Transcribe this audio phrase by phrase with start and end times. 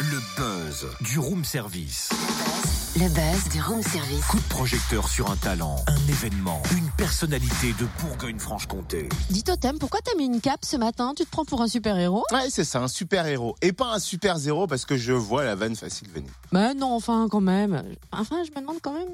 [0.00, 2.10] Le buzz du room service.
[2.96, 4.24] Le buzz du room service.
[4.26, 9.08] Coup de projecteur sur un talent, un événement, une personnalité de Bourgogne-Franche-Comté.
[9.30, 11.12] Dis Totem, pourquoi t'as mis une cape ce matin?
[11.16, 12.24] Tu te prends pour un super-héros?
[12.32, 13.56] Ouais, c'est ça, un super héros.
[13.62, 16.30] Et pas un super zéro parce que je vois la vanne facile venir.
[16.52, 17.82] Bah non, enfin quand même.
[18.12, 19.08] Enfin, je me demande quand même,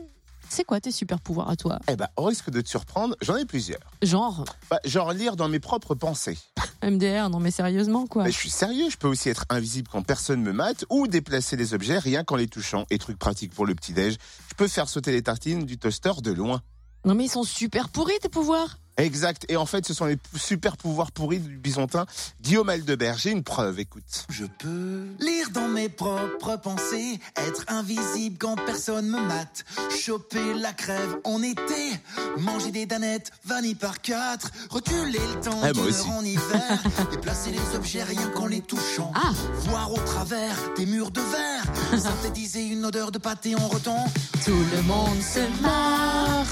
[0.51, 1.79] c'est quoi tes super pouvoirs à toi?
[1.89, 3.81] Eh ben, au risque de te surprendre, j'en ai plusieurs.
[4.03, 6.37] Genre, Bah, genre lire dans mes propres pensées.
[6.83, 8.25] MDR, non mais sérieusement quoi.
[8.25, 11.57] Mais je suis sérieux, je peux aussi être invisible quand personne me mate ou déplacer
[11.57, 12.85] les objets rien qu'en les touchant.
[12.91, 14.17] Et truc pratique pour le petit-déj,
[14.49, 16.63] je peux faire sauter les tartines du toaster de loin.
[17.05, 19.47] Non mais ils sont super pourris tes pouvoirs Exact.
[19.49, 22.07] Et en fait, ce sont les super pouvoirs pourris du bisontin
[22.43, 23.17] Guillaume Aldebert.
[23.19, 24.27] J'ai une preuve, écoute.
[24.29, 29.65] Je peux lire dans mes propres pensées, être invisible quand personne me mate,
[29.99, 31.93] choper la crève en été,
[32.39, 37.77] manger des danettes vanille par quatre, reculer le temps Ah, heure en hiver, déplacer les
[37.77, 39.33] objets rien qu'en les touchant, Ah.
[39.69, 44.05] voir au travers des murs de verre, synthétiser une odeur de pâté en rotant.
[44.45, 46.45] Tout le monde se marre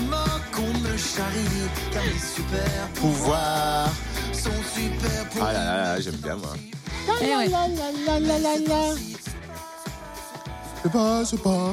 [0.00, 3.88] On se moque, on me charrie, car les super Pouvoir.
[4.32, 6.52] sont super pour Ah là là là, j'aime bien, moi.
[7.20, 7.48] Eh ouais.
[10.82, 11.72] C'est pas, c'est pas.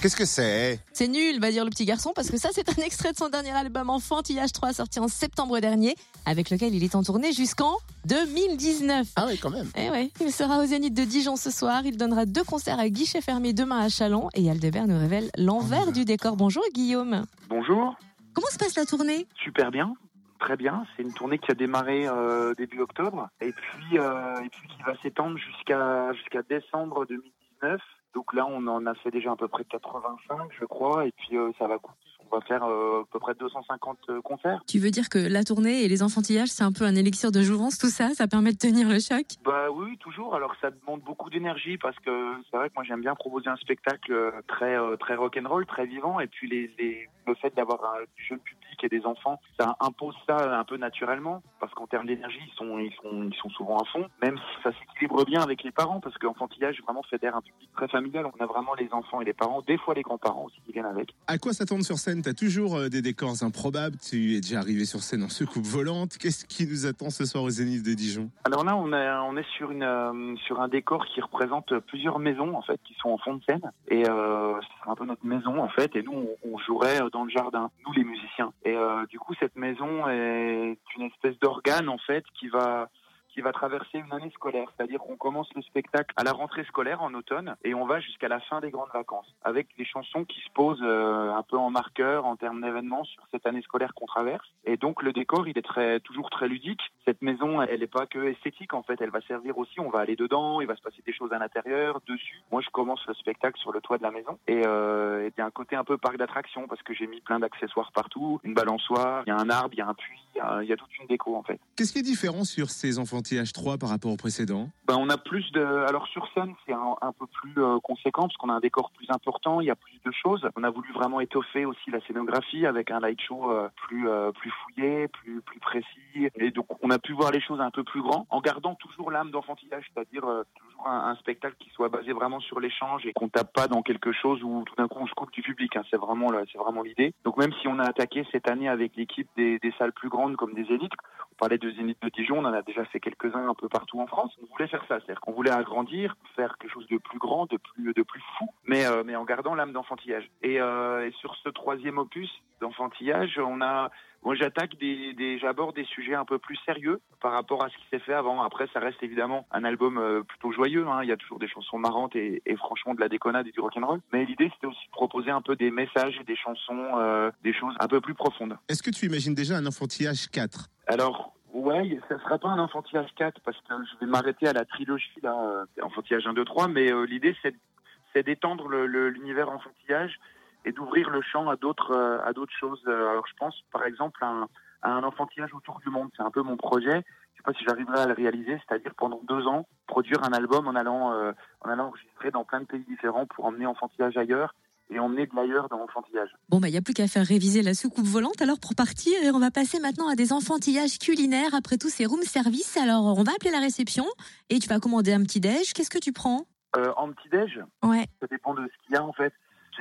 [0.00, 0.80] Qu'est-ce que c'est?
[0.92, 3.28] C'est nul, va dire le petit garçon, parce que ça, c'est un extrait de son
[3.28, 7.76] dernier album Enfantillage 3, sorti en septembre dernier, avec lequel il est en tournée jusqu'en
[8.06, 9.08] 2019.
[9.16, 9.68] Ah oui, quand même.
[9.76, 11.82] Eh ouais, il sera au Zénith de Dijon ce soir.
[11.84, 14.30] Il donnera deux concerts à guichet fermé demain à Chalon.
[14.34, 16.36] Et Aldebert nous révèle l'envers du décor.
[16.36, 17.24] Bonjour Guillaume.
[17.50, 17.94] Bonjour,
[18.32, 19.26] Comment se passe la tournée?
[19.42, 19.94] Super bien,
[20.38, 20.86] très bien.
[20.96, 24.82] C'est une tournée qui a démarré euh, début octobre et puis euh, et puis qui
[24.82, 27.80] va s'étendre jusqu'à jusqu'à décembre 2019.
[28.14, 31.36] Donc là, on en a fait déjà à peu près 85, je crois, et puis
[31.36, 31.98] euh, ça va coûter.
[32.32, 34.62] On va faire euh, à peu près 250 euh, concerts.
[34.68, 37.42] Tu veux dire que la tournée et les enfantillages, c'est un peu un élixir de
[37.42, 38.10] jouvence, tout ça?
[38.14, 39.26] Ça permet de tenir le choc?
[39.44, 40.34] Bah oui, toujours.
[40.34, 43.56] Alors ça demande beaucoup d'énergie parce que c'est vrai que moi j'aime bien proposer un
[43.56, 47.84] spectacle euh, très euh, très rock'n'roll, très vivant, et puis les, les le fait d'avoir
[47.84, 52.06] un jeune public et des enfants, ça impose ça un peu naturellement parce qu'en termes
[52.06, 54.06] d'énergie, ils sont ils sont ils sont souvent à fond.
[54.22, 57.88] Même si ça s'équilibre bien avec les parents parce qu'enfantillage vraiment fédère un public très
[57.88, 58.26] familial.
[58.26, 60.86] On a vraiment les enfants et les parents, des fois les grands-parents aussi qui viennent
[60.86, 61.14] avec.
[61.26, 62.22] À quoi s'attendre sur scène?
[62.22, 63.96] T'as toujours euh, des décors improbables?
[63.98, 66.16] Tu es déjà arrivé sur scène en secoupe volante?
[66.18, 68.30] Qu'est-ce qui nous attend ce soir au Zénith de Dijon?
[68.44, 72.18] Alors là, on est, on est sur, une, euh, sur un décor qui représente plusieurs
[72.18, 73.70] maisons en fait, qui sont en fond de scène.
[73.88, 75.94] Et euh, c'est un peu notre maison en fait.
[75.96, 78.52] Et nous, on, on jouerait dans le jardin, nous les musiciens.
[78.64, 82.88] Et euh, du coup, cette maison est une espèce d'organe en fait qui va
[83.32, 87.02] qui va traverser une année scolaire, c'est-à-dire qu'on commence le spectacle à la rentrée scolaire
[87.02, 90.40] en automne et on va jusqu'à la fin des grandes vacances, avec des chansons qui
[90.40, 94.06] se posent euh, un peu en marqueur en termes d'événements sur cette année scolaire qu'on
[94.06, 94.46] traverse.
[94.64, 96.82] Et donc le décor, il est très toujours très ludique.
[97.10, 99.80] Cette maison, elle n'est pas que esthétique en fait, elle va servir aussi.
[99.80, 102.40] On va aller dedans, il va se passer des choses à l'intérieur, dessus.
[102.52, 105.40] Moi, je commence le spectacle sur le toit de la maison et euh, et il
[105.40, 108.38] y a un côté un peu parc d'attractions parce que j'ai mis plein d'accessoires partout,
[108.44, 110.62] une balançoire, il y a un arbre, il y a un puits, il y a-
[110.62, 111.58] il y a toute une déco en fait.
[111.76, 114.68] Qu'est-ce qui est différent sur ces enfantillages 3 par rapport au précédent?
[114.86, 115.64] Ben, on a plus de.
[115.88, 118.92] Alors sur scène, c'est un, un peu plus euh, conséquent parce qu'on a un décor
[118.92, 120.48] plus important, il y a plus de choses.
[120.54, 124.30] On a voulu vraiment étoffer aussi la scénographie avec un light show euh, plus euh,
[124.30, 126.28] plus fouillé, plus plus précis.
[126.36, 129.10] Et donc on a pu voir les choses un peu plus grand, en gardant toujours
[129.10, 133.28] l'âme d'enfantillage, c'est-à-dire euh, toujours un, spectacle qui soit basé vraiment sur l'échange et qu'on
[133.28, 135.76] tape pas dans quelque chose où tout d'un coup on se coupe du public.
[135.76, 135.82] hein.
[135.90, 137.12] C'est vraiment c'est vraiment l'idée.
[137.24, 140.54] Donc même si on a attaqué cette année avec l'équipe des, salles plus grandes comme
[140.54, 140.92] des élites,
[141.32, 144.00] on parlait de Zénith de Dijon, on en a déjà fait quelques-uns un peu partout
[144.00, 144.32] en France.
[144.42, 147.56] On voulait faire ça, c'est-à-dire qu'on voulait agrandir, faire quelque chose de plus grand, de
[147.56, 150.30] plus de plus fou, mais euh, mais en gardant l'âme d'enfantillage.
[150.44, 152.30] Euh, et sur ce troisième opus
[152.60, 153.90] d'enfantillage, on a
[154.22, 157.76] moi, j'attaque des, des j'aborde des sujets un peu plus sérieux par rapport à ce
[157.76, 158.42] qui s'est fait avant.
[158.42, 160.86] Après, ça reste évidemment un album euh, plutôt joyeux.
[160.86, 161.02] Hein.
[161.02, 163.60] Il y a toujours des chansons marrantes et, et franchement de la déconnade et du
[163.60, 164.00] rock'n'roll.
[164.12, 167.54] Mais l'idée, c'était aussi de proposer un peu des messages et des chansons, euh, des
[167.54, 168.58] choses un peu plus profondes.
[168.68, 173.10] Est-ce que tu imagines déjà un enfantillage 4 Alors, ouais, ça sera pas un enfantillage
[173.16, 176.68] 4 parce que je vais m'arrêter à la trilogie, là, euh, enfantillage 1, 2, 3,
[176.68, 180.18] mais euh, l'idée c'est d'étendre l'univers enfantillage
[180.64, 182.82] et d'ouvrir le champ à d'autres euh, à d'autres choses.
[182.86, 184.48] Euh, Alors je pense par exemple à un,
[184.82, 187.02] à un enfantillage autour du monde, c'est un peu mon projet.
[187.32, 190.68] Je sais pas si j'arriverai à le réaliser, c'est-à-dire pendant deux ans produire un album
[190.68, 194.54] en allant euh, en allant enregistrer dans plein de pays différents pour emmener enfantillage ailleurs
[194.92, 196.30] et emmener de l'ailleurs dans enfantillage.
[196.48, 199.12] Bon, bah, il n'y a plus qu'à faire réviser la soucoupe volante alors pour partir.
[199.22, 202.76] Et on va passer maintenant à des enfantillages culinaires après tous ces room service.
[202.76, 204.04] Alors, on va appeler la réception
[204.48, 205.72] et tu vas commander un petit déj.
[205.74, 206.44] Qu'est-ce que tu prends?
[206.76, 208.06] Euh, en petit déj, Ouais.
[208.20, 209.32] ça dépend de ce qu'il y a en fait.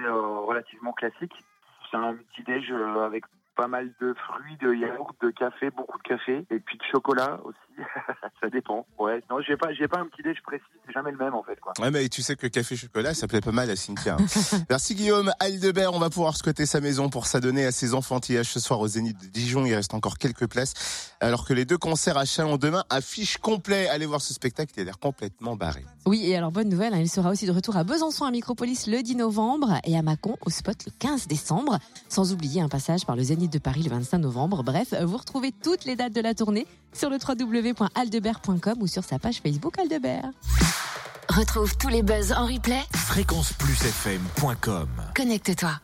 [0.06, 1.34] Euh, relativement classique.
[1.90, 3.24] C'est un petit déj euh, avec
[3.60, 7.42] pas mal de fruits, de yaourt, de café, beaucoup de café, et puis de chocolat
[7.44, 7.58] aussi.
[8.42, 8.86] ça dépend.
[8.98, 9.22] Ouais.
[9.30, 10.64] Non, j'ai pas, j'ai pas un petit déj précis.
[10.86, 11.74] C'est jamais le même en fait, quoi.
[11.80, 14.18] Ouais, mais tu sais que café chocolat, ça plaît pas mal à Cynthia.
[14.70, 15.32] Merci Guillaume.
[15.40, 18.88] Aldebert, on va pouvoir squatter sa maison pour s'adonner à ses enfantillages ce soir au
[18.88, 19.66] Zénith de Dijon.
[19.66, 21.18] Il reste encore quelques places.
[21.20, 23.88] Alors que les deux concerts à Chalon demain affichent complet.
[23.90, 25.84] Allez voir ce spectacle, il a l'air complètement barré.
[26.06, 28.88] Oui, et alors bonne nouvelle, hein, il sera aussi de retour à Besançon à Micropolis
[28.88, 31.78] le 10 novembre et à Mâcon au spot le 15 décembre.
[32.08, 34.64] Sans oublier un passage par le Zénith de Paris le 25 novembre.
[34.64, 39.20] Bref, vous retrouvez toutes les dates de la tournée sur le www.aldebert.com ou sur sa
[39.20, 40.32] page Facebook Aldebert.
[41.30, 42.82] Retrouve tous les buzz en replay.
[42.96, 45.78] Fréquenceplusfm.com Connecte-toi.